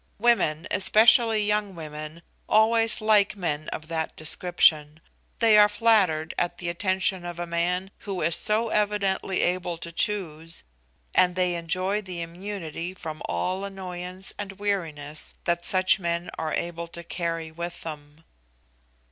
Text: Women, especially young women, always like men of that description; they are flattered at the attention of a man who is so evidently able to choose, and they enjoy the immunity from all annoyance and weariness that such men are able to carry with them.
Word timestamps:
Women, 0.17 0.67
especially 0.71 1.43
young 1.43 1.75
women, 1.75 2.23
always 2.49 3.01
like 3.01 3.35
men 3.35 3.69
of 3.69 3.87
that 3.89 4.15
description; 4.15 4.99
they 5.37 5.59
are 5.59 5.69
flattered 5.69 6.33
at 6.39 6.57
the 6.57 6.69
attention 6.69 7.23
of 7.23 7.37
a 7.37 7.45
man 7.45 7.91
who 7.99 8.23
is 8.23 8.35
so 8.35 8.69
evidently 8.69 9.41
able 9.43 9.77
to 9.77 9.91
choose, 9.91 10.63
and 11.13 11.35
they 11.35 11.53
enjoy 11.53 12.01
the 12.01 12.19
immunity 12.23 12.95
from 12.95 13.21
all 13.29 13.63
annoyance 13.63 14.33
and 14.39 14.53
weariness 14.53 15.35
that 15.43 15.63
such 15.63 15.99
men 15.99 16.31
are 16.35 16.51
able 16.51 16.87
to 16.87 17.03
carry 17.03 17.51
with 17.51 17.83
them. 17.83 18.23